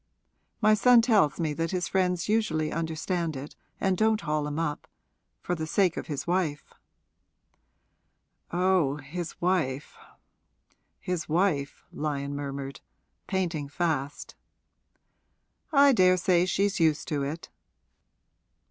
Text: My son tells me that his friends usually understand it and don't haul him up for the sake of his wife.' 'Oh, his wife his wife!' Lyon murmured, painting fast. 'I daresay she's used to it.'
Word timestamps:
My 0.61 0.73
son 0.73 1.03
tells 1.03 1.39
me 1.39 1.53
that 1.53 1.69
his 1.69 1.87
friends 1.87 2.27
usually 2.27 2.71
understand 2.71 3.35
it 3.35 3.55
and 3.79 3.95
don't 3.95 4.19
haul 4.21 4.47
him 4.47 4.57
up 4.57 4.87
for 5.43 5.53
the 5.53 5.67
sake 5.67 5.95
of 5.95 6.07
his 6.07 6.25
wife.' 6.25 6.73
'Oh, 8.51 8.95
his 8.95 9.39
wife 9.39 9.95
his 10.99 11.29
wife!' 11.29 11.83
Lyon 11.91 12.35
murmured, 12.35 12.81
painting 13.27 13.69
fast. 13.69 14.33
'I 15.71 15.91
daresay 15.93 16.45
she's 16.47 16.79
used 16.79 17.07
to 17.09 17.21
it.' 17.21 17.49